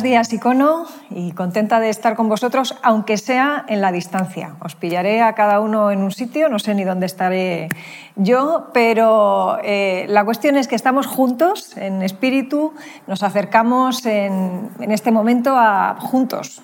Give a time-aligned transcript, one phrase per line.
[0.00, 4.56] Buenos días, Icono, y contenta de estar con vosotros, aunque sea en la distancia.
[4.60, 7.68] Os pillaré a cada uno en un sitio, no sé ni dónde estaré
[8.16, 12.72] yo, pero eh, la cuestión es que estamos juntos en espíritu,
[13.06, 16.62] nos acercamos en, en este momento a juntos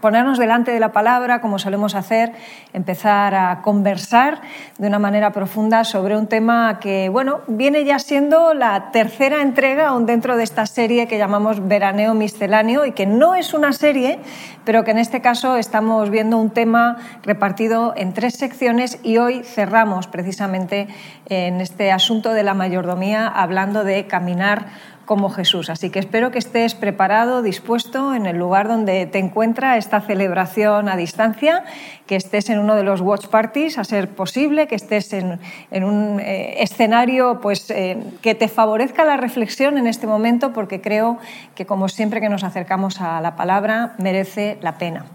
[0.00, 2.32] ponernos delante de la palabra, como solemos hacer,
[2.72, 4.40] empezar a conversar
[4.78, 9.88] de una manera profunda sobre un tema que, bueno, viene ya siendo la tercera entrega
[9.88, 14.18] aún dentro de esta serie que llamamos Veraneo Misceláneo y que no es una serie,
[14.64, 19.42] pero que en este caso estamos viendo un tema repartido en tres secciones y hoy
[19.42, 20.88] cerramos precisamente
[21.28, 24.66] en este asunto de la mayordomía hablando de caminar
[25.06, 25.70] como Jesús.
[25.70, 30.88] Así que espero que estés preparado, dispuesto en el lugar donde te encuentra esta celebración
[30.88, 31.64] a distancia,
[32.06, 35.38] que estés en uno de los watch parties, a ser posible, que estés en,
[35.72, 41.18] un eh, escenario pues, eh, que te favorezca la reflexión en este momento, porque creo
[41.54, 45.06] que como siempre que nos acercamos a la palabra, merece la pena.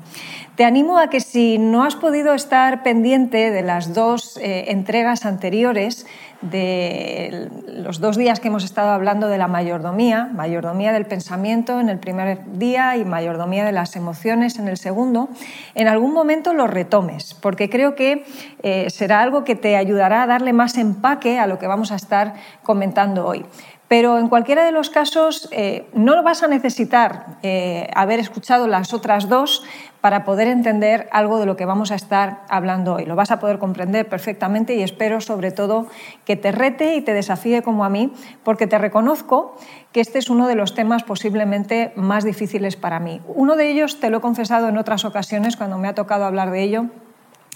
[0.55, 5.25] Te animo a que si no has podido estar pendiente de las dos eh, entregas
[5.25, 6.05] anteriores,
[6.41, 11.89] de los dos días que hemos estado hablando de la mayordomía, mayordomía del pensamiento en
[11.89, 15.29] el primer día y mayordomía de las emociones en el segundo,
[15.75, 18.25] en algún momento lo retomes, porque creo que
[18.63, 21.95] eh, será algo que te ayudará a darle más empaque a lo que vamos a
[21.95, 23.45] estar comentando hoy.
[23.91, 28.93] Pero en cualquiera de los casos eh, no vas a necesitar eh, haber escuchado las
[28.93, 29.65] otras dos
[29.99, 33.05] para poder entender algo de lo que vamos a estar hablando hoy.
[33.05, 35.87] Lo vas a poder comprender perfectamente y espero sobre todo
[36.23, 38.13] que te rete y te desafíe como a mí,
[38.45, 39.57] porque te reconozco
[39.91, 43.19] que este es uno de los temas posiblemente más difíciles para mí.
[43.27, 46.51] Uno de ellos, te lo he confesado en otras ocasiones cuando me ha tocado hablar
[46.51, 46.85] de ello,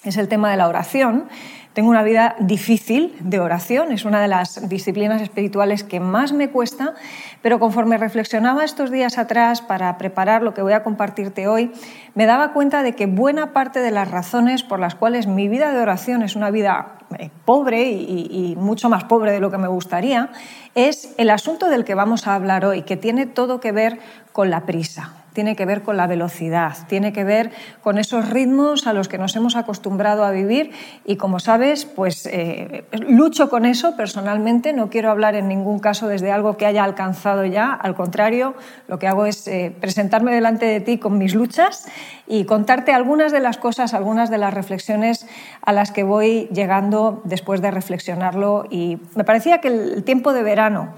[0.05, 1.27] es el tema de la oración.
[1.73, 6.49] Tengo una vida difícil de oración, es una de las disciplinas espirituales que más me
[6.49, 6.93] cuesta,
[7.41, 11.73] pero conforme reflexionaba estos días atrás para preparar lo que voy a compartirte hoy,
[12.13, 15.73] me daba cuenta de que buena parte de las razones por las cuales mi vida
[15.73, 19.57] de oración es una vida eh, pobre y, y mucho más pobre de lo que
[19.57, 20.29] me gustaría,
[20.75, 23.99] es el asunto del que vamos a hablar hoy, que tiene todo que ver
[24.31, 27.51] con la prisa tiene que ver con la velocidad, tiene que ver
[27.83, 30.71] con esos ritmos a los que nos hemos acostumbrado a vivir
[31.03, 36.07] y como sabes, pues eh, lucho con eso personalmente, no quiero hablar en ningún caso
[36.07, 38.55] desde algo que haya alcanzado ya, al contrario,
[38.87, 41.85] lo que hago es eh, presentarme delante de ti con mis luchas
[42.27, 45.27] y contarte algunas de las cosas, algunas de las reflexiones
[45.61, 50.43] a las que voy llegando después de reflexionarlo y me parecía que el tiempo de
[50.43, 50.93] verano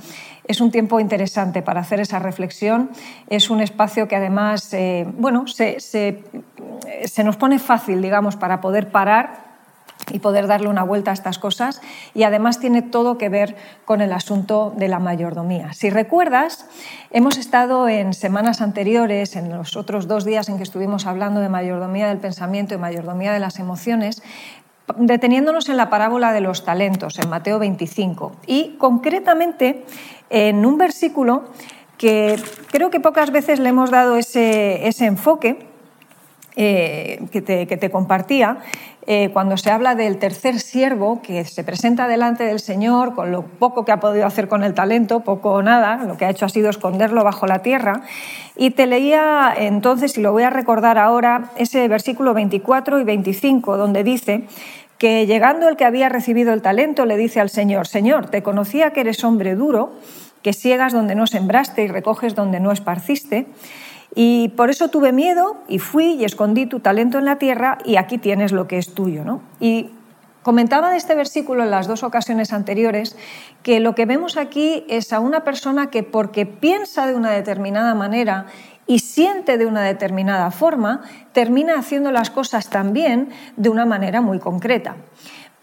[0.48, 2.90] es un tiempo interesante para hacer esa reflexión.
[3.30, 8.90] Es un espacio que además, eh, bueno, se, se, nos pone fácil, digamos, para poder
[8.90, 9.48] parar
[10.12, 11.82] y poder darle una vuelta a estas cosas
[12.14, 15.74] y además tiene todo que ver con el asunto de la mayordomía.
[15.74, 16.66] Si recuerdas,
[17.12, 21.50] hemos estado en semanas anteriores, en los otros dos días en que estuvimos hablando de
[21.50, 24.22] mayordomía del pensamiento y mayordomía de las emociones,
[24.96, 28.32] deteniéndonos en la parábola de los talentos, en Mateo 25.
[28.46, 29.84] Y concretamente
[30.30, 31.46] en un versículo
[31.98, 32.40] que
[32.72, 35.66] creo que pocas veces le hemos dado ese, enfoque
[36.56, 38.60] eh, que, te, compartía,
[39.10, 43.44] eh, cuando se habla del tercer siervo que se presenta delante del Señor con lo
[43.44, 46.46] poco que ha podido hacer con el talento, poco o nada, lo que ha hecho
[46.46, 48.02] ha sido esconderlo bajo la tierra.
[48.58, 53.78] Y te leía entonces, y lo voy a recordar ahora, ese versículo 24 y 25,
[53.78, 54.44] donde dice
[54.98, 58.92] que llegando el que había recibido el talento le dice al Señor, Señor, te conocía
[58.92, 59.94] que eres hombre duro,
[60.42, 63.46] que ciegas donde no sembraste y recoges donde no esparciste,
[64.20, 67.98] y por eso tuve miedo y fui y escondí tu talento en la tierra y
[67.98, 69.24] aquí tienes lo que es tuyo.
[69.24, 69.44] ¿no?
[69.60, 69.92] Y
[70.42, 73.16] comentaba de este versículo en las dos ocasiones anteriores
[73.62, 77.94] que lo que vemos aquí es a una persona que porque piensa de una determinada
[77.94, 78.48] manera
[78.88, 84.40] y siente de una determinada forma, termina haciendo las cosas también de una manera muy
[84.40, 84.96] concreta.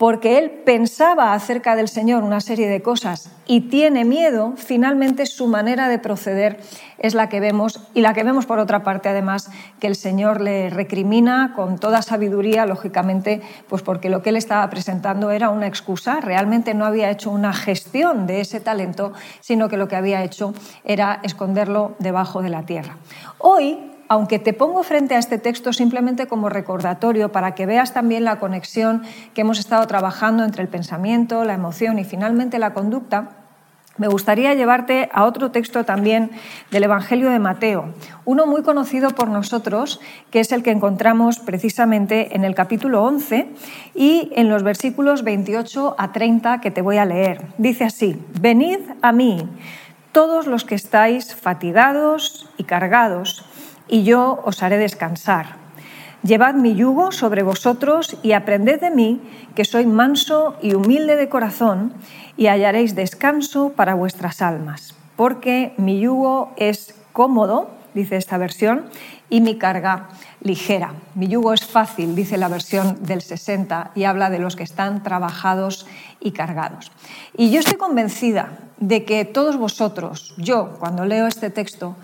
[0.04, 5.46] Porque él pensaba acerca del Señor una serie de cosas y tiene miedo, finalmente su
[5.46, 6.60] manera de proceder
[6.98, 10.42] es la que vemos y la que vemos por otra parte además que el Señor
[10.42, 15.68] le recrimina con toda sabiduría, lógicamente, pues porque lo que él estaba presentando era una
[15.68, 20.22] excusa, realmente no había hecho una gestión de ese talento, sino que lo que había
[20.22, 20.52] hecho
[20.84, 22.98] era esconderlo debajo de la tierra.
[23.38, 28.24] Hoy aunque te pongo frente a este texto simplemente como recordatorio para que veas también
[28.24, 29.02] la conexión
[29.34, 33.30] que hemos estado trabajando entre el pensamiento, la emoción y finalmente la conducta,
[33.96, 36.32] me gustaría llevarte a otro texto también
[36.72, 40.00] del Evangelio de Mateo, uno muy conocido por nosotros,
[40.32, 43.50] que es el que encontramos precisamente en el capítulo 11
[43.94, 47.42] y en los versículos 28 a 30 que te voy a leer.
[47.56, 49.48] Dice así, venid a mí
[50.10, 53.44] todos los que estáis fatigados y cargados,
[53.88, 55.56] y yo os haré descansar.
[56.22, 59.20] Llevad mi yugo sobre vosotros y aprended de mí,
[59.54, 61.92] que soy manso y humilde de corazón,
[62.36, 68.86] y hallaréis descanso para vuestras almas, porque mi yugo es cómodo, dice esta versión,
[69.28, 70.08] y mi carga
[70.40, 70.94] ligera.
[71.14, 75.02] Mi yugo es fácil, dice la versión del 60, y habla de los que están
[75.02, 75.86] trabajados
[76.20, 76.90] y cargados.
[77.36, 81.96] Y yo estoy convencida de que todos vosotros, yo cuando leo este texto,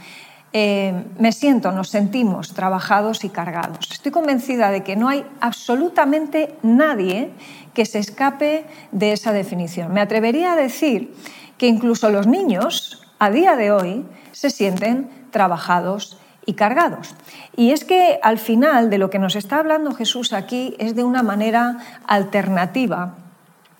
[0.53, 3.91] eh, me siento, nos sentimos trabajados y cargados.
[3.91, 7.31] Estoy convencida de que no hay absolutamente nadie
[7.73, 9.93] que se escape de esa definición.
[9.93, 11.15] Me atrevería a decir
[11.57, 17.15] que incluso los niños, a día de hoy, se sienten trabajados y cargados.
[17.57, 21.05] Y es que al final de lo que nos está hablando Jesús aquí es de
[21.05, 23.15] una manera alternativa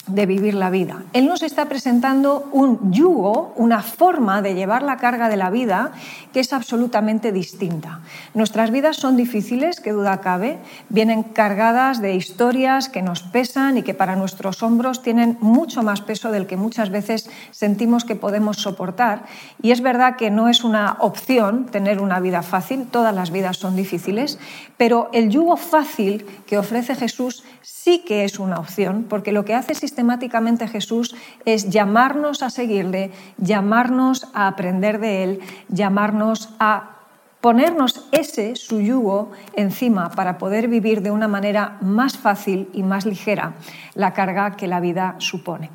[0.07, 1.05] de vivir la vida.
[1.13, 5.93] Él nos está presentando un yugo, una forma de llevar la carga de la vida
[6.33, 8.01] que es absolutamente distinta.
[8.35, 10.59] Nuestras vidas son difíciles, que duda cabe,
[10.89, 16.01] vienen cargadas de historias que nos pesan y que para nuestros hombros tienen mucho más
[16.01, 19.25] peso del que muchas veces sentimos que podemos soportar.
[19.63, 23.59] Y es verdad que no es una opción tener una vida fácil, todas las vidas
[23.59, 24.39] son difíciles,
[24.77, 29.55] pero el yugo fácil que ofrece Jesús sí que es una opción, porque lo que
[29.55, 37.01] hace sistemáticamente Jesús es llamarnos a seguirle, llamarnos a aprender de él, llamarnos a
[37.41, 43.05] ponernos ese, su yugo, encima para poder vivir de una manera más fácil y más
[43.05, 43.55] ligera
[43.95, 45.71] la carga que la vida supone.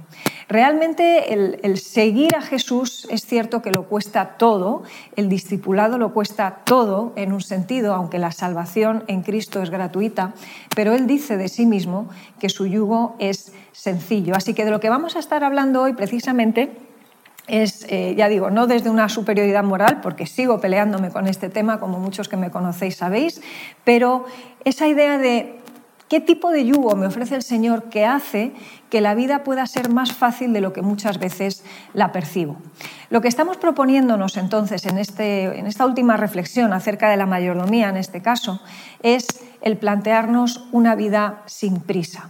[0.47, 4.83] Realmente el, seguir a Jesús es cierto que lo cuesta todo,
[5.15, 10.33] el discipulado lo cuesta todo en un sentido, aunque la salvación en Cristo es gratuita,
[10.75, 12.09] pero Él dice de sí mismo
[12.39, 14.35] que su yugo es sencillo.
[14.35, 16.71] Así que de lo que vamos a estar hablando hoy precisamente
[17.47, 21.79] es, eh, ya digo, no desde una superioridad moral, porque sigo peleándome con este tema,
[21.79, 23.41] como muchos que me conocéis sabéis,
[23.83, 24.25] pero
[24.63, 25.59] esa idea de
[26.07, 28.53] ¿Qué tipo de yugo me ofrece el Señor que hace
[28.91, 31.63] que la vida pueda ser más fácil de lo que muchas veces
[31.93, 32.57] la percibo?
[33.09, 37.89] Lo que estamos proponiéndonos entonces en, este, en esta última reflexión acerca de la mayordomía,
[37.89, 38.61] en este caso,
[39.01, 39.25] es
[39.61, 42.29] el plantearnos una vida sin prisa.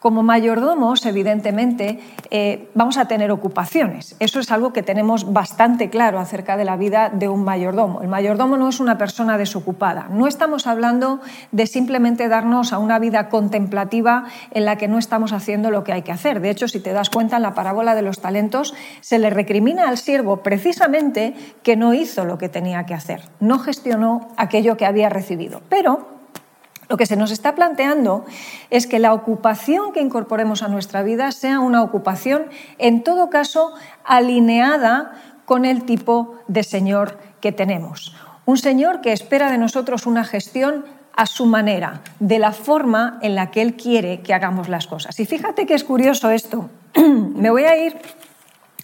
[0.00, 2.00] Como mayordomos, evidentemente,
[2.30, 4.16] eh, vamos a tener ocupaciones.
[4.18, 8.00] Eso es algo que tenemos bastante claro acerca de la vida de un mayordomo.
[8.00, 10.08] El mayordomo no es una persona desocupada.
[10.10, 11.20] No estamos hablando
[11.52, 15.92] de simplemente darnos a una vida contemplativa en la que no estamos haciendo lo que
[15.92, 16.40] hay que hacer.
[16.40, 19.86] De hecho, si te das cuenta, en la parábola de los talentos se le recrimina
[19.86, 24.86] al siervo precisamente que no hizo lo que tenía que hacer, no gestionó aquello que
[24.86, 25.60] había recibido.
[25.68, 26.19] Pero
[26.90, 28.24] lo que se nos está planteando
[28.68, 32.46] es que la ocupación que incorporemos a nuestra vida sea una ocupación,
[32.78, 33.72] en todo caso,
[34.04, 35.12] alineada
[35.44, 38.12] con el tipo de Señor que tenemos.
[38.44, 40.84] Un Señor que espera de nosotros una gestión
[41.14, 45.20] a su manera, de la forma en la que Él quiere que hagamos las cosas.
[45.20, 46.70] Y fíjate que es curioso esto.
[46.96, 47.96] Me voy a ir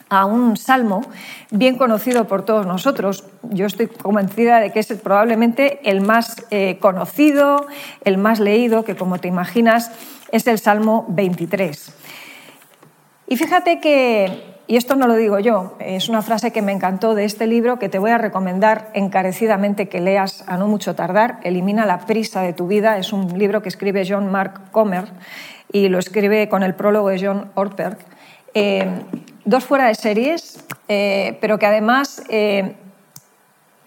[0.09, 1.03] a un salmo
[1.51, 3.25] bien conocido por todos nosotros.
[3.43, 7.67] Yo estoy convencida de que es probablemente el más eh, conocido,
[8.05, 9.91] el más leído, que como te imaginas
[10.33, 11.93] es el Salmo 23.
[13.29, 17.15] Y fíjate que, y esto no lo digo yo, es una frase que me encantó
[17.15, 21.41] de este libro que te voy a recomendar encarecidamente que leas a no mucho tardar,
[21.43, 25.07] Elimina la prisa de tu vida, es un libro que escribe John Mark Comer
[25.73, 27.99] y lo escribe con el prólogo de John Ortberg.
[28.55, 28.87] Eh,
[29.47, 32.77] dos fuera de series, eh, pero que además eh,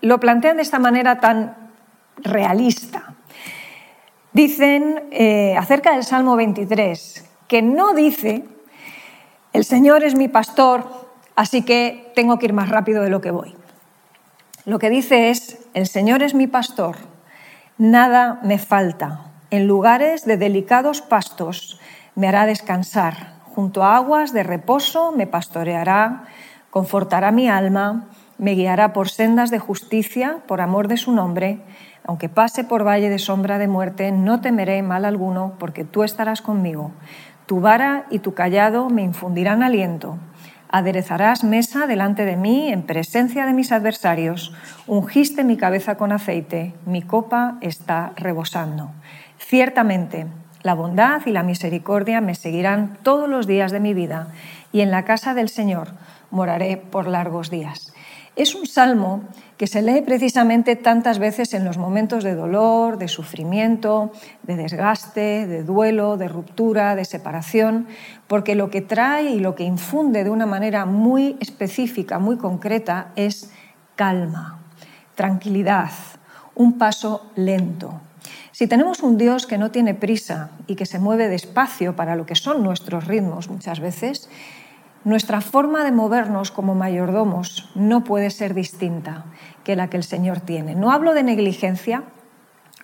[0.02, 1.56] lo plantean de esta manera tan
[2.18, 3.14] realista.
[4.34, 8.46] Dicen eh, acerca del Salmo 23 que no dice,
[9.54, 10.86] el Señor es mi pastor,
[11.36, 13.56] así que tengo que ir más rápido de lo que voy.
[14.66, 16.96] Lo que dice es, el Señor es mi pastor,
[17.78, 19.26] nada me falta.
[19.50, 21.80] En lugares de delicados pastos
[22.16, 26.24] me hará descansar junto a aguas de reposo me pastoreará,
[26.70, 31.60] confortará mi alma, me guiará por sendas de justicia, por amor de su nombre.
[32.06, 36.42] Aunque pase por valle de sombra de muerte, no temeré mal alguno, porque tú estarás
[36.42, 36.92] conmigo.
[37.48, 40.18] Tu vara y tu callado me infundirán aliento.
[40.72, 44.54] Aderezarás mesa delante de mí en presencia de mis adversarios.
[44.88, 48.92] Ungiste mi cabeza con aceite, mi copa está rebosando.
[49.38, 50.28] Ciertamente,
[50.62, 54.30] la bondad y la misericordia me seguirán todos los días de mi vida,
[54.72, 55.90] y en la casa del Señor
[56.32, 57.94] moraré por largos días.
[58.36, 59.24] Es un salmo
[59.58, 64.14] que se lee precisamente tantas veces en los momentos de dolor, de sufrimiento,
[64.44, 67.88] de desgaste, de duelo, de ruptura, de separación,
[68.28, 73.12] porque lo que trae y lo que infunde de una manera muy específica, muy concreta,
[73.18, 73.52] es
[73.98, 74.60] calma,
[75.16, 75.92] tranquilidad,
[76.56, 78.00] un paso lento.
[78.60, 82.26] Si tenemos un Dios que no tiene prisa y que se mueve despacio para lo
[82.26, 84.30] que son nuestros ritmos muchas veces,
[85.06, 89.24] nuestra forma de movernos como mayordomos no puede ser distinta
[89.64, 90.76] que la que el Señor tiene.
[90.76, 92.04] No hablo de negligencia,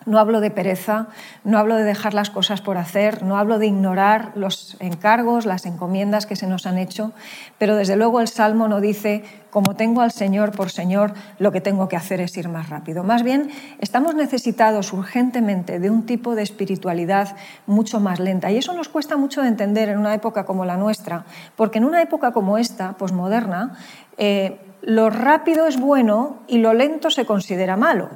[0.06, 1.08] no hablo de pereza,
[1.44, 5.66] no hablo de dejar las cosas por hacer, no hablo de ignorar los encargos, las
[5.66, 7.12] encomiendas que se nos han hecho,
[7.58, 11.60] pero desde luego el Salmo no dice, como tengo al Señor por Señor, lo que
[11.60, 13.04] tengo que hacer es ir más rápido.
[13.04, 17.36] Más bien, estamos necesitados urgentemente de un tipo de espiritualidad
[17.66, 18.50] mucho más lenta.
[18.50, 21.24] Y eso nos cuesta mucho de entender en una época como la nuestra,
[21.56, 23.76] porque en una época como esta, posmoderna,
[24.18, 28.08] eh, lo rápido es bueno y lo lento se considera malo.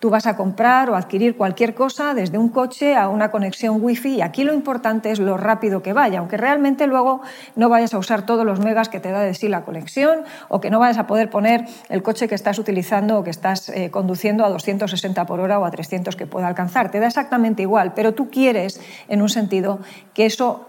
[0.00, 4.16] Tú vas a comprar o adquirir cualquier cosa desde un coche a una conexión wifi
[4.16, 7.22] y aquí lo importante es lo rápido que vaya, aunque realmente luego
[7.56, 10.60] no vayas a usar todos los megas que te da de sí la conexión o
[10.60, 13.90] que no vayas a poder poner el coche que estás utilizando o que estás eh,
[13.90, 16.90] conduciendo a 260 por hora o a 300 que pueda alcanzar.
[16.90, 19.80] Te da exactamente igual, pero tú quieres, en un sentido,
[20.12, 20.66] que eso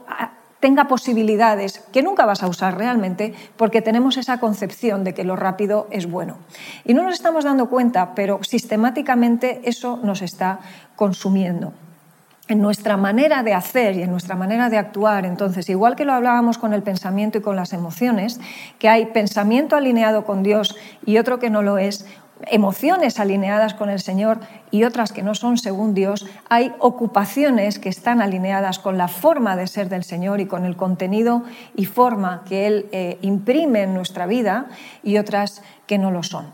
[0.62, 5.36] tenga posibilidades que nunca vas a usar realmente porque tenemos esa concepción de que lo
[5.36, 6.38] rápido es bueno.
[6.86, 10.60] Y no nos estamos dando cuenta, pero sistemáticamente eso nos está
[10.96, 11.74] consumiendo
[12.48, 15.26] en nuestra manera de hacer y en nuestra manera de actuar.
[15.26, 18.40] Entonces, igual que lo hablábamos con el pensamiento y con las emociones,
[18.78, 20.76] que hay pensamiento alineado con Dios
[21.06, 22.06] y otro que no lo es,
[22.48, 24.40] emociones alineadas con el Señor
[24.72, 29.56] y otras que no son según Dios, hay ocupaciones que están alineadas con la forma
[29.56, 31.44] de ser del Señor y con el contenido
[31.76, 34.68] y forma que Él eh, imprime en nuestra vida
[35.04, 36.48] y otras que no lo son.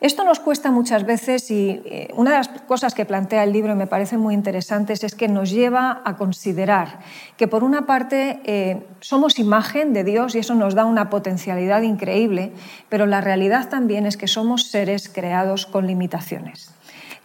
[0.00, 3.72] Esto nos cuesta muchas veces y eh, una de las cosas que plantea el libro
[3.72, 6.98] y me parece muy interesantes es que nos lleva a considerar
[7.38, 11.80] que por una parte eh, somos imagen de Dios y eso nos da una potencialidad
[11.80, 12.52] increíble,
[12.90, 16.76] pero la realidad también es que somos seres creados con limitaciones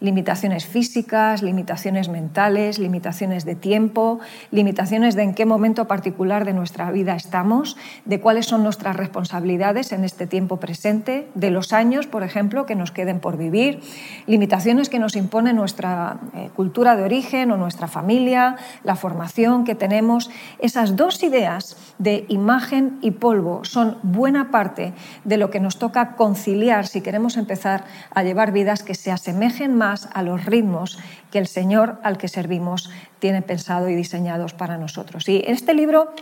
[0.02, 4.18] limitaciones físicas, limitaciones mentales, limitaciones de tiempo,
[4.50, 9.92] limitaciones de en qué momento particular de nuestra vida estamos, de cuáles son nuestras responsabilidades
[9.92, 13.80] en este tiempo presente, de los años, por ejemplo, que nos queden por vivir,
[14.26, 19.76] limitaciones que nos impone nuestra eh, cultura de origen o nuestra familia, la formación que
[19.76, 20.30] tenemos.
[20.58, 24.92] Esas dos ideas de imagen y polvo son buena parte
[25.24, 29.76] de lo que nos toca conciliar si queremos empezar a llevar vidas que se asemejen
[29.76, 30.98] más a los ritmos
[31.30, 35.28] que el Señor al que servimos tiene pensado y diseñados para nosotros.
[35.28, 36.12] Y en este libro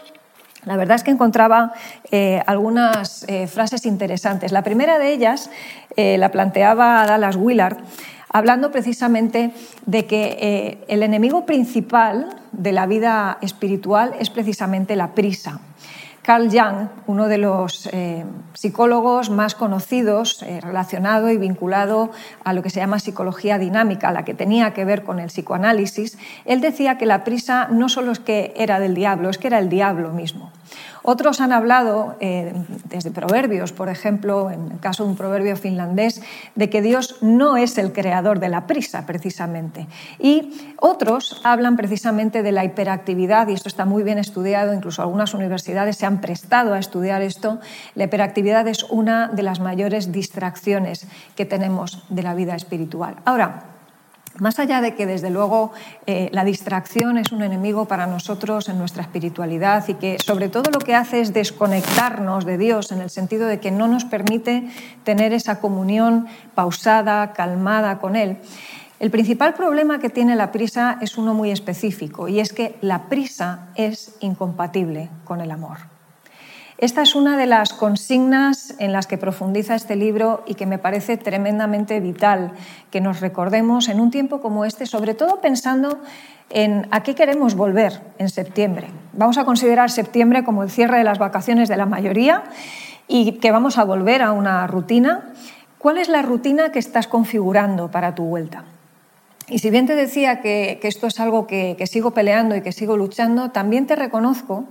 [0.64, 1.72] la verdad es que encontraba
[2.10, 4.52] eh, algunas eh, frases interesantes.
[4.52, 5.50] La primera de ellas
[5.96, 7.78] eh, la planteaba Dallas Willard,
[8.28, 9.52] hablando precisamente
[9.86, 15.60] de que el enemigo principal de la vida espiritual es precisamente la prisa.
[16.22, 22.10] Carl Jung, uno de los eh, psicólogos más conocidos eh, relacionado y vinculado
[22.44, 26.18] a lo que se llama psicología dinámica, la que tenía que ver con el psicoanálisis,
[26.44, 29.58] él decía que la prisa no solo es que era del diablo, es que era
[29.58, 30.52] el diablo mismo.
[31.02, 32.52] Otros han hablado, eh,
[32.84, 36.22] desde proverbios, por ejemplo, en el caso de un proverbio finlandés,
[36.54, 39.86] de que Dios no es el creador de la prisa, precisamente.
[40.18, 45.34] Y otros hablan precisamente de la hiperactividad, y esto está muy bien estudiado, incluso algunas
[45.34, 47.60] universidades se han prestado a estudiar esto.
[47.94, 53.16] La hiperactividad es una de las mayores distracciones que tenemos de la vida espiritual.
[53.24, 53.79] Ahora,
[54.38, 55.72] más allá de que, desde luego,
[56.06, 60.70] eh, la distracción es un enemigo para nosotros en nuestra espiritualidad y que, sobre todo,
[60.70, 64.70] lo que hace es desconectarnos de Dios en el sentido de que no nos permite
[65.04, 68.38] tener esa comunión pausada, calmada con Él,
[69.00, 73.08] el principal problema que tiene la prisa es uno muy específico y es que la
[73.08, 75.78] prisa es incompatible con el amor.
[76.80, 80.78] Esta es una de las consignas en las que profundiza este libro y que me
[80.78, 82.52] parece tremendamente vital
[82.90, 85.98] que nos recordemos en un tiempo como este, sobre todo pensando
[86.48, 88.86] en a qué queremos volver en septiembre.
[89.12, 92.44] Vamos a considerar septiembre como el cierre de las vacaciones de la mayoría
[93.06, 95.34] y que vamos a volver a una rutina.
[95.76, 98.64] ¿Cuál es la rutina que estás configurando para tu vuelta?
[99.48, 102.96] Y si bien te decía que, esto es algo que sigo peleando y que sigo
[102.96, 104.64] luchando, también te reconozco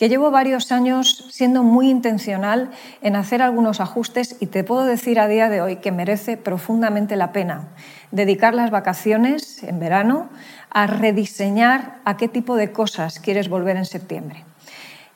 [0.00, 2.70] que llevo varios años siendo muy intencional
[3.02, 7.16] en hacer algunos ajustes y te puedo decir a día de hoy que merece profundamente
[7.16, 7.68] la pena
[8.10, 10.30] dedicar las vacaciones en verano
[10.70, 14.49] a rediseñar a qué tipo de cosas quieres volver en septiembre.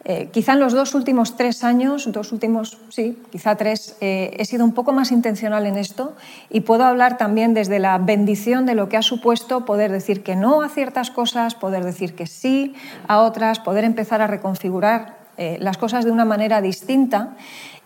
[0.06, 4.44] Eh, quizá en los dos últimos tres años, dos últimos, sí, quizá tres, eh, he
[4.44, 6.14] sido un poco más intencional en esto
[6.50, 10.36] y puedo hablar también desde la bendición de lo que ha supuesto poder decir que
[10.36, 12.74] no a ciertas cosas, poder decir que sí
[13.08, 17.36] a otras, poder empezar a reconfigurar eh, las cosas de una manera distinta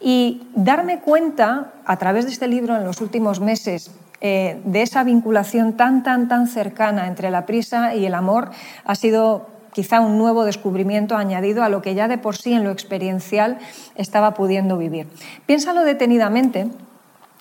[0.01, 5.75] y darme cuenta a través de este libro en los últimos meses de esa vinculación
[5.75, 8.51] tan, tan, tan cercana entre la prisa y el amor
[8.85, 12.65] ha sido quizá un nuevo descubrimiento añadido a lo que ya de por sí en
[12.65, 13.59] lo experiencial
[13.95, 15.07] estaba pudiendo vivir.
[15.47, 16.69] Piénsalo detenidamente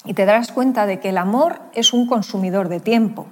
[0.05, 3.27] y te darás cuenta de que el amor es un consumidor de tiempo.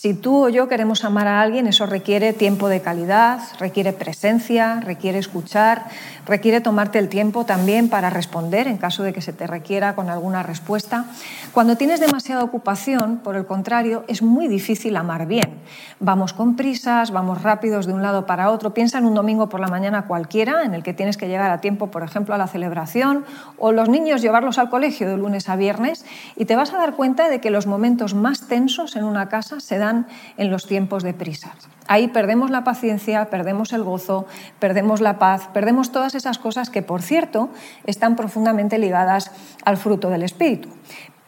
[0.00, 4.80] Si tú o yo queremos amar a alguien, eso requiere tiempo de calidad, requiere presencia,
[4.80, 5.88] requiere escuchar,
[6.24, 10.08] requiere tomarte el tiempo también para responder en caso de que se te requiera con
[10.08, 11.04] alguna respuesta.
[11.52, 15.58] Cuando tienes demasiada ocupación, por el contrario, es muy difícil amar bien.
[15.98, 18.72] Vamos con prisas, vamos rápidos de un lado para otro.
[18.72, 21.60] Piensa en un domingo por la mañana cualquiera en el que tienes que llegar a
[21.60, 23.26] tiempo, por ejemplo, a la celebración,
[23.58, 26.94] o los niños llevarlos al colegio de lunes a viernes, y te vas a dar
[26.94, 29.89] cuenta de que los momentos más tensos en una casa se dan
[30.36, 31.68] en los tiempos de prisas.
[31.86, 34.26] Ahí perdemos la paciencia, perdemos el gozo,
[34.60, 37.50] perdemos la paz, perdemos todas esas cosas que, por cierto,
[37.84, 39.32] están profundamente ligadas
[39.64, 40.68] al fruto del Espíritu.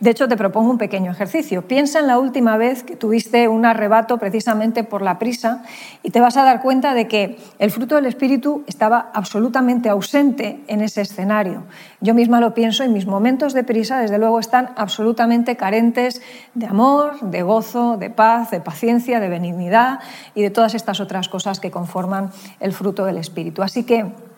[0.02, 1.68] De hecho, te propongo un pequeño ejercicio.
[1.68, 5.62] Piensa en la última vez que tuviste un arrebato precisamente por la prisa
[6.02, 10.61] y te vas a dar cuenta de que el fruto del Espíritu estaba absolutamente ausente
[10.66, 11.62] en ese escenario.
[12.00, 16.21] Yo misma lo pienso y mis momentos de prisa, desde luego, están absolutamente carentes
[16.54, 20.00] de amor, de gozo, de paz, de paciencia, de benignidad
[20.35, 23.62] y de todas estas otras cosas que conforman el fruto del Espíritu.
[23.62, 24.32] Así que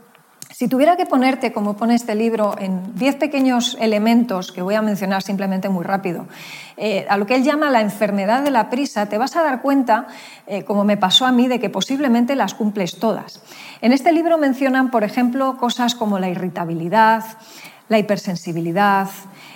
[0.55, 4.83] si tuviera que ponerte, como pone este libro, en diez pequeños elementos que voy a
[4.83, 6.27] mencionar simplemente muy rápido,
[6.77, 9.63] eh, a lo que él llama la enfermedad de la prisa, te vas a dar
[9.63, 10.07] cuenta,
[10.47, 13.43] eh, como me pasó a mí, de que posiblemente las cumples todas.
[13.81, 17.25] En este libro mencionan, por ejemplo, cosas como la irritabilidad,
[17.89, 19.09] la hipersensibilidad,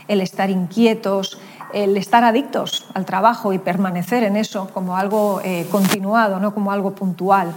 [0.08, 1.38] el estar inquietos,
[1.72, 6.72] el estar adictos al trabajo y permanecer en eso como algo eh, continuado, no como
[6.72, 7.54] algo puntual.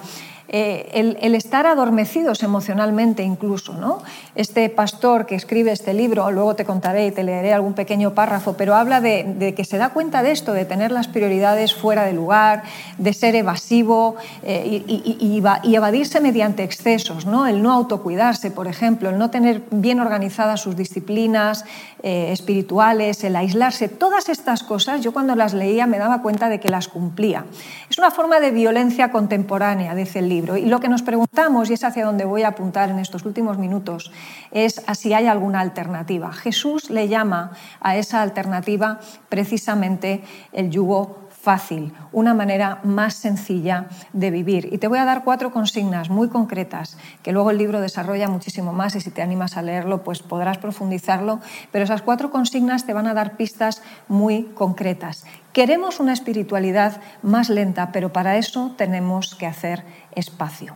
[0.53, 3.71] Eh, el, estar adormecidos emocionalmente incluso.
[3.73, 4.03] ¿no?
[4.35, 8.57] Este pastor que escribe este libro, luego te contaré y te leeré algún pequeño párrafo,
[8.57, 12.11] pero habla de, que se da cuenta de esto, de tener las prioridades fuera de
[12.11, 12.63] lugar,
[12.97, 15.41] de ser evasivo eh, y,
[15.73, 17.47] evadirse mediante excesos, ¿no?
[17.47, 21.63] el no autocuidarse, por ejemplo, el no tener bien organizadas sus disciplinas
[22.03, 26.59] eh, espirituales, el aislarse, todas estas cosas, yo cuando las leía me daba cuenta de
[26.59, 27.45] que las cumplía.
[27.89, 31.73] Es una forma de violencia contemporánea, dice el libro y lo que nos preguntamos, y
[31.73, 34.11] es hacia donde voy a apuntar en estos últimos minutos,
[34.51, 36.31] es a si hay alguna alternativa.
[36.31, 38.99] Jesús le llama a esa alternativa
[39.29, 44.69] precisamente el yugo fácil, una manera más sencilla de vivir.
[44.71, 48.73] Y te voy a dar cuatro consignas muy concretas, que luego el libro desarrolla muchísimo
[48.73, 51.39] más y si te animas a leerlo, pues podrás profundizarlo,
[51.71, 55.25] pero esas cuatro consignas te van a dar pistas muy concretas.
[55.51, 59.83] Queremos una espiritualidad más lenta, pero para eso tenemos que hacer
[60.15, 60.75] espacio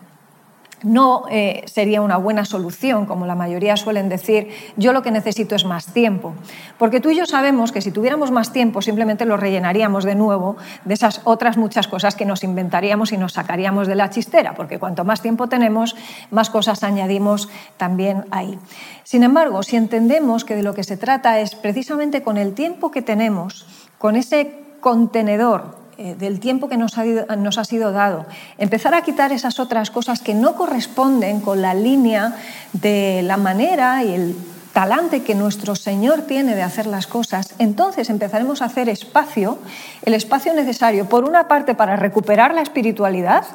[0.86, 5.56] no eh, sería una buena solución, como la mayoría suelen decir, yo lo que necesito
[5.56, 6.34] es más tiempo.
[6.78, 10.58] Porque tú y yo sabemos que si tuviéramos más tiempo simplemente lo rellenaríamos de nuevo
[10.86, 14.80] de esas otras muchas cosas que nos inventaríamos y nos sacaríamos de la chistera, porque
[14.80, 15.96] cuanto más tiempo tenemos,
[16.30, 18.60] más cosas añadimos también ahí.
[19.04, 22.92] Sin embargo, si entendemos que de lo que se trata es precisamente con el tiempo
[22.92, 23.66] que tenemos,
[23.98, 27.06] con ese contenedor eh, del tiempo que nos ha,
[27.36, 28.26] nos ha sido dado,
[28.58, 32.36] empezar a quitar esas otras cosas que no corresponden con la línea
[32.74, 34.36] de la manera y el
[34.76, 39.58] talante que nuestro Señor tiene de hacer las cosas, entonces empezaremos a hacer espacio,
[40.04, 43.46] el espacio necesario, por una parte para recuperar la espiritualidad,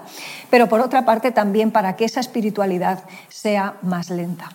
[0.48, 4.50] pero por otra parte también para que esa espiritualidad sea más lenta.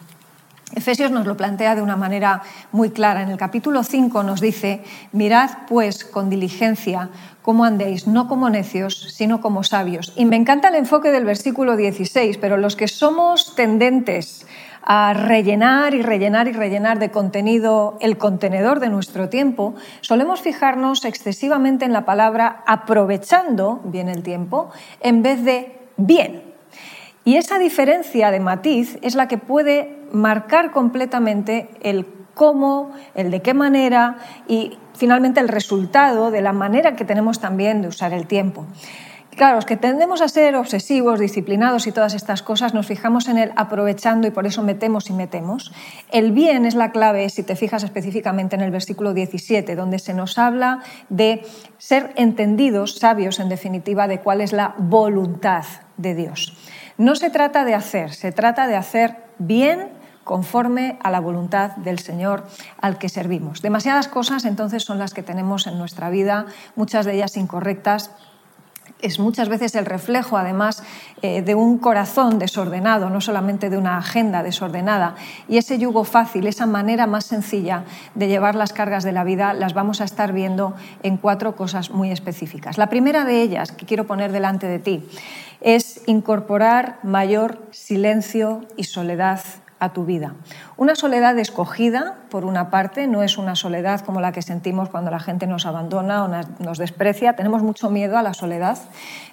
[0.74, 3.22] Efesios nos lo plantea de una manera muy clara.
[3.22, 7.10] En el capítulo 5 nos dice, mirad pues con diligencia
[7.44, 10.14] cómo andéis, no como necios, sino como sabios.
[10.16, 14.48] Y me encanta el enfoque del versículo 16, pero los que somos tendentes
[14.82, 21.06] a rellenar y rellenar y rellenar de contenido el contenedor de nuestro tiempo, solemos fijarnos
[21.06, 26.55] excesivamente en la palabra aprovechando bien el tiempo en vez de bien.
[27.26, 33.42] Y esa diferencia de matiz es la que puede marcar completamente el cómo, el de
[33.42, 38.28] qué manera y finalmente el resultado de la manera que tenemos también de usar el
[38.28, 38.68] tiempo.
[39.36, 43.38] Claro, los que tendemos a ser obsesivos, disciplinados y todas estas cosas, nos fijamos en
[43.38, 45.74] el aprovechando y por eso metemos y metemos.
[46.10, 50.14] El bien es la clave, si te fijas específicamente en el versículo 17, donde se
[50.14, 51.42] nos habla de
[51.78, 55.66] ser entendidos, sabios en definitiva, de cuál es la voluntad
[55.98, 56.56] de Dios.
[56.98, 59.90] No se trata de hacer, se trata de hacer bien
[60.24, 62.48] conforme a la voluntad del Señor
[62.82, 63.62] al que servimos.
[63.62, 68.12] Demasiadas cosas entonces son las que tenemos en nuestra vida, muchas de ellas incorrectas,
[69.02, 70.84] es muchas veces el reflejo, además,
[71.22, 75.16] eh, de un corazón desordenado, no solamente de una agenda desordenada.
[75.48, 77.84] Y ese yugo fácil, esa manera más sencilla
[78.16, 81.92] de llevar las cargas de la vida, las vamos a estar viendo en cuatro cosas
[81.92, 82.78] muy específicas.
[82.78, 85.04] La primera de ellas, que quiero poner delante de ti,
[85.62, 89.42] es incorporar mayor silencio y soledad
[89.80, 90.34] a tu vida.
[90.78, 95.12] Una soledad escogida, por una parte, no es una soledad como la que sentimos cuando
[95.12, 97.36] la gente nos abandona o nos desprecia.
[97.36, 98.78] Tenemos mucho miedo a la soledad,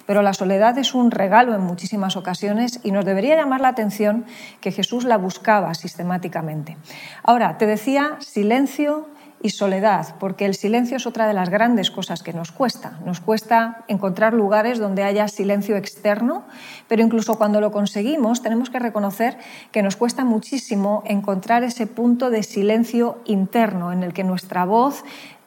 [0.05, 4.25] pero la soledad es un regalo en muchísimas ocasiones y nos debería llamar la atención
[4.59, 6.77] que Jesús la buscaba sistemáticamente.
[7.23, 9.07] Ahora, te decía silencio
[9.43, 12.97] y soledad, porque el silencio es otra de las grandes cosas que nos cuesta.
[13.05, 16.45] Nos cuesta encontrar lugares donde haya silencio externo,
[16.87, 19.37] pero incluso cuando lo conseguimos tenemos que reconocer
[19.71, 25.03] que nos cuesta muchísimo encontrar ese punto de silencio interno en el que nuestra voz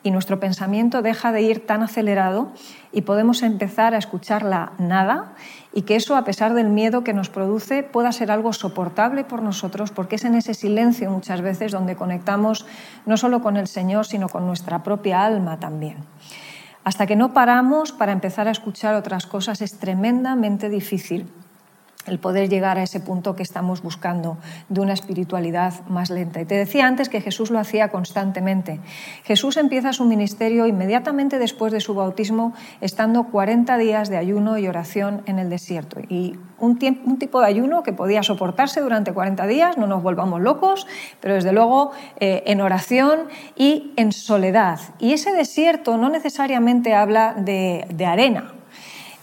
[0.07, 2.53] y nuestro pensamiento deja de ir tan acelerado
[2.93, 5.33] y podemos empezar a escuchar la nada
[5.75, 9.43] y que eso, a pesar del miedo que nos produce, pueda ser algo soportable por
[9.43, 12.67] nosotros, porque es en ese silencio muchas veces donde conectamos
[13.05, 15.97] no solo con el Señor, sino con nuestra propia alma también.
[16.85, 21.27] Hasta que no paramos para empezar a escuchar otras cosas es tremendamente difícil
[22.07, 24.39] el poder llegar a ese punto que estamos buscando
[24.69, 26.41] de una espiritualidad más lenta.
[26.41, 28.81] Y te decía antes que Jesús lo hacía constantemente.
[29.25, 34.69] Jesús empieza su ministerio inmediatamente después de su bautismo, estando 40 días de ayuno y
[34.69, 36.01] oración en el desierto.
[36.09, 40.87] Y un, tipo de ayuno que podía soportarse durante 40 días, no nos volvamos locos,
[41.21, 41.91] pero desde luego
[42.21, 44.81] eh, en oración y en soledad.
[44.99, 48.53] Y ese desierto no necesariamente habla de arena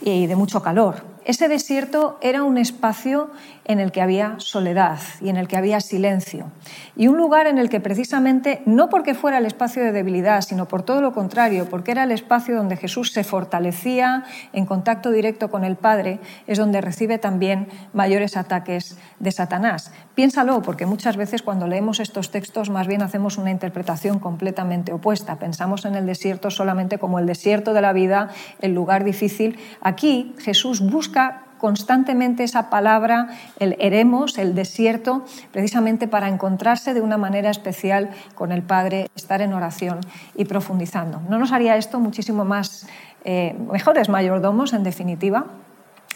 [0.02, 3.30] y de mucho calor ese desierto era un espacio
[3.66, 6.52] en el que había soledad y en el que había silencio.
[6.96, 10.68] Y un lugar en el que precisamente, no porque fuera el espacio de debilidad, sino
[10.68, 15.50] por todo lo contrario, porque era el espacio donde Jesús se fortalecía en contacto directo
[15.50, 19.92] con el Padre, es donde recibe también mayores ataques de Satanás.
[20.16, 25.38] Piénsalo, porque muchas veces cuando leemos estos textos más bien hacemos una interpretación completamente opuesta.
[25.38, 29.58] Pensamos en el desierto solamente como el desierto de la vida, el lugar difícil.
[29.82, 35.24] Aquí Jesús busca constantemente esa palabra, el eremos, el desierto,
[35.54, 40.02] precisamente para encontrarse de una manera especial con el Padre, estar en oración
[40.36, 41.22] y profundizando.
[41.30, 42.86] ¿No nos haría esto muchísimo más
[43.24, 45.46] eh, mejores mayordomos, en definitiva?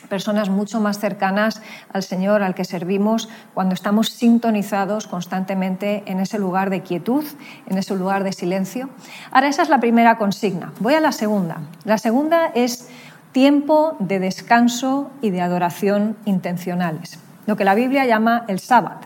[0.10, 6.40] personas mucho más cercanas al Señor al que servimos cuando estamos sintonizados constantemente en ese
[6.40, 7.26] lugar de quietud,
[7.66, 8.90] en ese lugar de silencio.
[9.32, 10.72] Ahora, esa es la primera consigna.
[10.80, 11.58] Voy a la segunda.
[11.84, 12.90] La segunda es
[13.38, 19.02] tiempo de descanso y de adoración intencionales, lo que la Biblia llama el sábado.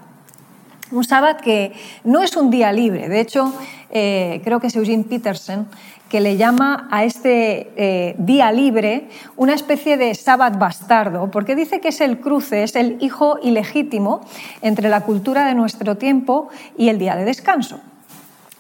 [0.90, 1.74] Un sábado que
[2.06, 3.54] no es un día libre, de hecho,
[3.90, 5.68] eh, creo que es Eugene Peterson
[6.08, 11.82] que le llama a este eh, día libre una especie de sábado bastardo, porque dice
[11.82, 14.22] que es el cruce, es el hijo ilegítimo
[14.62, 17.82] entre la cultura de nuestro tiempo y el día de descanso.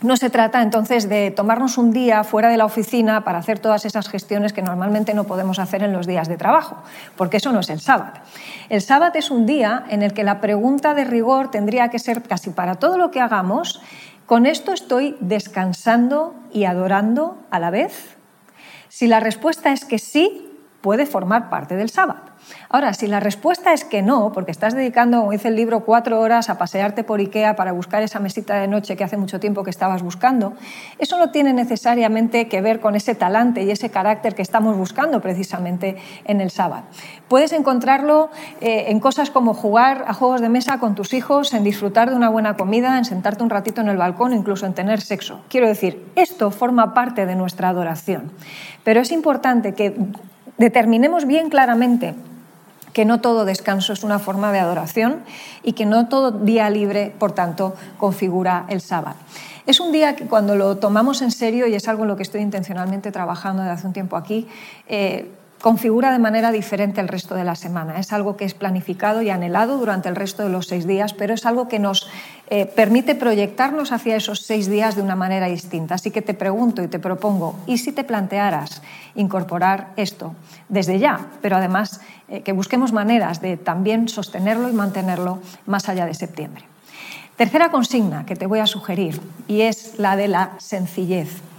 [0.02, 3.86] No se trata entonces de tomarnos un día fuera de la oficina para hacer todas
[3.86, 6.78] esas gestiones que normalmente no podemos hacer en los días de trabajo,
[7.16, 8.14] porque eso no es el sábado.
[8.70, 12.24] El sábado es un día en el que la pregunta de rigor tendría que ser
[12.24, 13.80] casi para todo lo que hagamos,
[14.26, 18.18] ¿con esto estoy descansando y adorando a la vez?
[18.90, 20.50] Si la respuesta es que sí,
[20.82, 22.31] puede formar parte del sábado.
[22.70, 26.20] Ahora, si la respuesta es que no, porque estás dedicando, como dice el libro, cuatro
[26.20, 29.64] horas a pasearte por Ikea para buscar esa mesita de noche que hace mucho tiempo
[29.64, 30.54] que estabas buscando,
[30.98, 35.22] eso no tiene necesariamente que ver con ese talante y ese carácter que estamos buscando
[35.22, 36.84] precisamente en el sábado.
[37.28, 38.30] Puedes encontrarlo
[38.62, 42.16] eh, en cosas como jugar a juegos de mesa con tus hijos, en disfrutar de
[42.16, 45.42] una buena comida, en sentarte un ratito en el balcón, incluso en tener sexo.
[45.50, 48.32] Quiero decir, esto forma parte de nuestra adoración.
[48.84, 49.96] Pero es importante que
[50.58, 52.16] determinemos bien claramente
[52.94, 55.24] que no todo descanso es una forma de adoración
[55.64, 59.16] y que no todo día libre, por tanto, configura el sábado.
[59.66, 62.24] Es un día que cuando lo tomamos en serio, y es algo en lo que
[62.24, 64.48] estoy intencionalmente trabajando desde hace un tiempo aquí,
[64.88, 65.30] eh,
[65.62, 68.00] configura de manera diferente el resto de la semana.
[68.00, 71.34] Es algo que es planificado y anhelado durante el resto de los seis días, pero
[71.34, 72.10] es algo que nos
[72.50, 75.96] eh, permite proyectarnos hacia esos seis días de una manera distinta.
[75.96, 78.82] Así que te pregunto y te propongo, ¿y si te plantearas
[79.16, 80.36] incorporar esto
[80.68, 86.06] desde ya, pero además eh, que busquemos maneras de también sostenerlo y mantenerlo más allá
[86.08, 86.66] de septiembre?
[87.38, 91.51] Tercera consigna que te voy a sugerir y es la de la sencillez.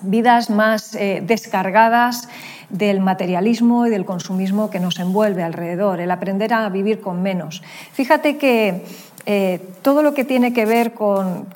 [0.00, 2.28] Vidas más eh, descargadas
[2.70, 7.62] del materialismo y del consumismo que nos envuelve alrededor, el aprender a vivir con menos.
[7.92, 8.84] Fíjate que
[9.30, 11.46] eh, todo lo que tiene que ver con,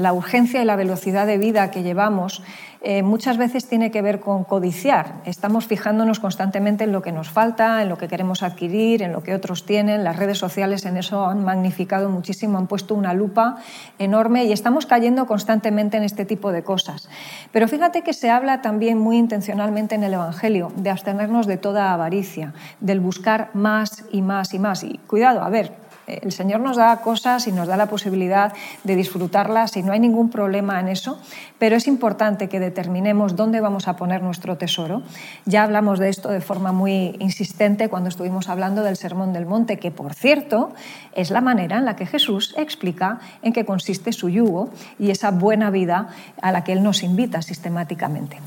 [0.00, 2.42] la urgencia y la velocidad de vida que llevamos
[2.80, 5.16] eh, muchas veces tiene que ver con codiciar.
[5.26, 9.22] Estamos fijándonos constantemente en lo que nos falta, en lo que queremos adquirir, en lo
[9.22, 10.04] que otros tienen.
[10.04, 13.58] Las redes sociales en eso han magnificado muchísimo, han puesto una lupa
[13.98, 17.10] enorme y estamos cayendo constantemente en este tipo de cosas.
[17.52, 21.92] Pero fíjate que se habla también muy intencionalmente en el Evangelio de abstenernos de toda
[21.92, 24.82] avaricia, del buscar más y más y más.
[24.82, 28.52] Y cuidado, a ver, el Señor nos da cosas y nos da la posibilidad
[28.84, 31.18] de disfrutarlas y no hay ningún problema en eso,
[31.58, 35.02] pero es importante que determinemos dónde vamos a poner nuestro tesoro.
[35.44, 39.78] Ya hablamos de esto de forma muy insistente cuando estuvimos hablando del Sermón del Monte,
[39.78, 40.72] que por cierto
[41.14, 45.30] es la manera en la que Jesús explica en qué consiste su yugo y esa
[45.30, 46.08] buena vida
[46.40, 48.38] a la que Él nos invita sistemáticamente.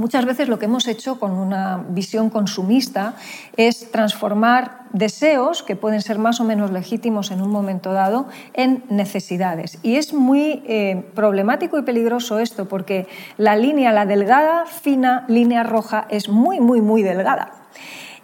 [0.00, 3.16] Muchas veces lo que hemos hecho con una visión consumista
[3.58, 8.82] es transformar deseos, que pueden ser más o menos legítimos en un momento dado, en
[8.88, 9.78] necesidades.
[9.82, 15.64] Y es muy eh, problemático y peligroso esto, porque la línea, la delgada, fina línea
[15.64, 17.52] roja, es muy, muy, muy delgada.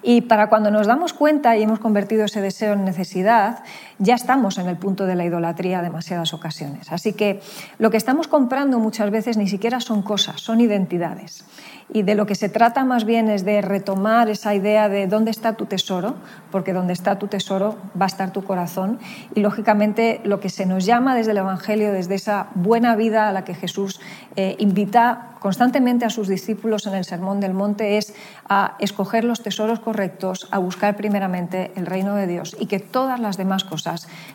[0.02, 3.64] Y para cuando nos damos cuenta y hemos convertido ese deseo en necesidad,
[3.98, 6.92] ya estamos en el punto de la idolatría demasiadas ocasiones.
[6.92, 7.40] Así que
[7.78, 11.44] lo que estamos comprando muchas veces ni siquiera son cosas, son identidades.
[11.92, 15.30] Y de lo que se trata más bien es de retomar esa idea de dónde
[15.30, 16.16] está tu tesoro,
[16.50, 18.98] porque donde está tu tesoro va a estar tu corazón.
[19.34, 23.32] Y lógicamente lo que se nos llama desde el Evangelio, desde esa buena vida a
[23.32, 24.00] la que Jesús
[24.34, 28.14] eh, invita constantemente a sus discípulos en el Sermón del Monte es
[28.48, 33.20] a escoger los tesoros correctos, a buscar primeramente el reino de Dios y que todas
[33.20, 33.85] las demás cosas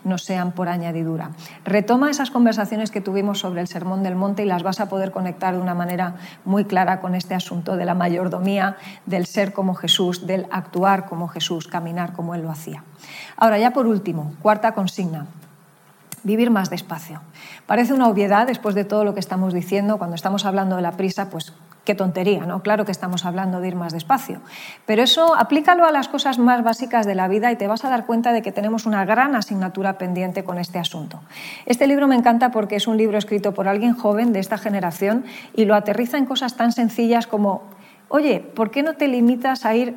[0.04, 1.32] nos sean por añadidura.
[1.66, 5.12] Retoma esas conversaciones que tuvimos sobre el Sermón del Monte y las vas a poder
[5.12, 9.76] conectar de una manera muy clara con este asunto de la mayordomía, del ser como
[9.76, 12.84] Jesús, del actuar como Jesús, caminar como Él lo hacía.
[13.38, 15.28] Ahora, ya por último, cuarta consigna
[16.24, 17.22] vivir más despacio.
[17.66, 20.92] Parece una obviedad después de todo lo que estamos diciendo, cuando estamos hablando de la
[20.92, 22.62] prisa, pues qué tontería, ¿no?
[22.62, 24.42] Claro que estamos hablando de ir más despacio.
[24.86, 27.90] Pero eso aplícalo a las cosas más básicas de la vida y te vas a
[27.90, 31.20] dar cuenta de que tenemos una gran asignatura pendiente con este asunto.
[31.66, 35.26] Este libro me encanta porque es un libro escrito por alguien joven de esta generación
[35.56, 37.64] y lo aterriza en cosas tan sencillas como,
[38.10, 39.96] oye, ¿por qué no te limitas a ir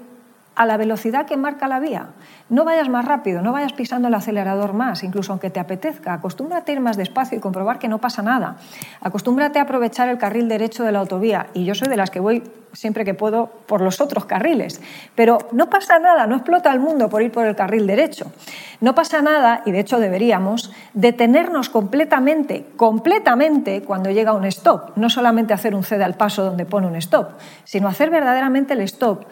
[0.55, 2.09] a la velocidad que marca la vía.
[2.49, 6.15] No vayas más rápido, no vayas pisando el acelerador más, incluso aunque te apetezca.
[6.15, 8.57] Acostúmbrate a ir más despacio y comprobar que no pasa nada.
[9.01, 11.47] Acostúmbrate a aprovechar el carril derecho de la autovía.
[11.55, 12.43] Y yo soy de las que voy
[12.75, 14.81] siempre que puedo por los otros carriles.
[15.15, 18.31] Pero no pasa nada, no explota el mundo por ir por el carril derecho.
[18.81, 24.97] No pasa nada, y de hecho deberíamos, detenernos completamente, completamente cuando llega un stop.
[24.97, 27.31] No solamente hacer un cede al paso donde pone un stop,
[27.65, 29.25] sino hacer verdaderamente el stop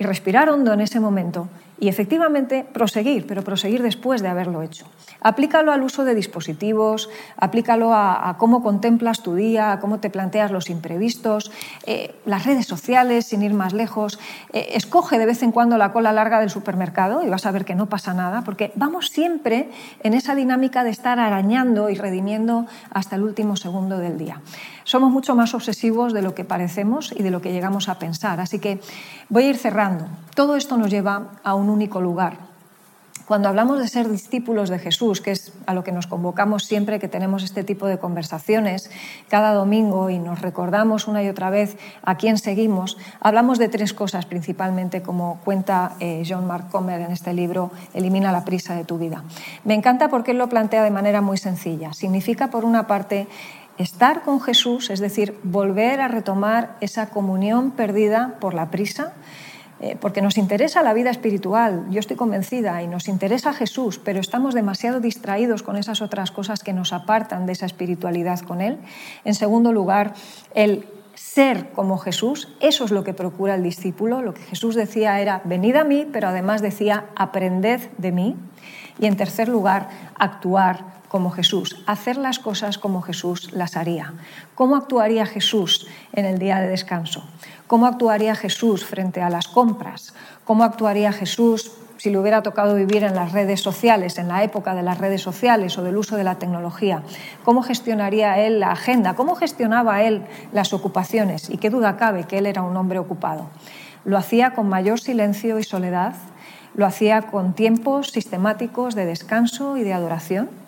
[0.00, 4.86] y respirar hondo en ese momento y efectivamente proseguir, pero proseguir después de haberlo hecho.
[5.20, 10.50] Aplícalo al uso de dispositivos, aplícalo a, cómo contemplas tu día, a cómo te planteas
[10.50, 11.50] los imprevistos,
[11.86, 14.18] eh, las redes sociales, sin ir más lejos.
[14.52, 17.66] Eh, escoge de vez en cuando la cola larga del supermercado y vas a ver
[17.66, 19.70] que no pasa nada, porque vamos siempre
[20.02, 24.40] en esa dinámica de estar arañando y redimiendo hasta el último segundo del día.
[24.90, 28.40] Somos mucho más obsesivos de lo que parecemos y de lo que llegamos a pensar.
[28.40, 28.80] Así que
[29.28, 30.08] voy a ir cerrando.
[30.34, 32.50] Todo esto nos lleva a un único lugar.
[33.24, 36.98] Cuando hablamos de ser discípulos de Jesús, que es a lo que nos convocamos siempre
[36.98, 38.90] que tenemos este tipo de conversaciones
[39.28, 43.94] cada domingo y nos recordamos una y otra vez a quién seguimos, hablamos de tres
[43.94, 48.84] cosas principalmente, como cuenta eh, John Mark Comer en este libro, Elimina la prisa de
[48.84, 49.22] tu vida.
[49.62, 51.92] Me encanta porque él lo plantea de manera muy sencilla.
[51.92, 53.28] Significa, por una parte,
[53.80, 59.14] estar con Jesús, es decir, volver a retomar esa comunión perdida por la prisa,
[59.80, 64.20] eh, porque nos interesa la vida espiritual, yo estoy convencida, y nos interesa Jesús, pero
[64.20, 68.78] estamos demasiado distraídos con esas otras cosas que nos apartan de esa espiritualidad con Él.
[69.24, 70.12] En segundo lugar,
[70.54, 74.20] el ser como Jesús, eso es lo que procura el discípulo.
[74.20, 78.36] Lo que Jesús decía era, venid a mí, pero además decía, aprended de mí.
[78.98, 79.88] Y en tercer lugar,
[80.18, 84.14] actuar como Jesús, hacer las cosas como Jesús las haría.
[84.54, 87.24] ¿Cómo actuaría Jesús en el día de descanso?
[87.66, 90.14] ¿Cómo actuaría Jesús frente a las compras?
[90.44, 94.72] ¿Cómo actuaría Jesús si le hubiera tocado vivir en las redes sociales, en la época
[94.76, 97.02] de las redes sociales o del uso de la tecnología?
[97.44, 99.14] ¿Cómo gestionaría él la agenda?
[99.16, 101.50] ¿Cómo gestionaba él las ocupaciones?
[101.50, 103.50] Y qué duda cabe que él era un hombre ocupado.
[104.04, 106.14] Lo hacía con mayor silencio y soledad,
[106.74, 110.59] lo hacía con tiempos sistemáticos de descanso y de adoración,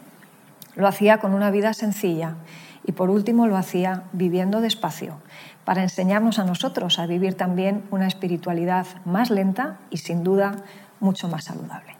[0.74, 2.37] lo hacía con una vida sencilla
[2.85, 5.18] y por último lo hacía viviendo despacio,
[5.64, 10.56] para enseñarnos a nosotros a vivir también una espiritualidad más lenta y sin duda
[11.00, 11.96] mucho más saludable.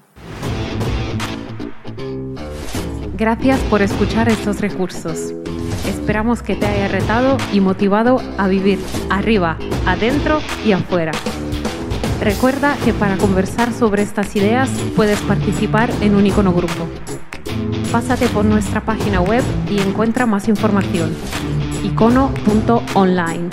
[3.17, 5.33] Gracias por escuchar estos recursos.
[5.87, 8.81] Esperamos que te haya retado y motivado a vivir
[9.11, 11.13] arriba, adentro y afuera.
[12.21, 16.89] Recuerda que para conversar sobre estas ideas puedes participar en un icono grupo.
[17.93, 21.15] Pásate por nuestra página web y encuentra más información
[21.85, 23.51] icono.online.